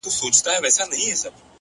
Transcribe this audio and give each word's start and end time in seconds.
لوړ 0.03 0.11
همت 0.19 0.35
ستړې 0.39 0.57
پښې 0.63 0.83
نه 0.89 0.95
احساسوي.! 1.05 1.39